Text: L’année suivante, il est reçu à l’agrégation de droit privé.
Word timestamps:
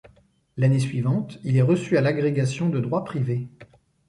L’année 0.57 0.79
suivante, 0.79 1.37
il 1.43 1.57
est 1.57 1.61
reçu 1.61 1.95
à 1.95 2.01
l’agrégation 2.01 2.69
de 2.69 2.79
droit 2.79 3.03
privé. 3.03 3.47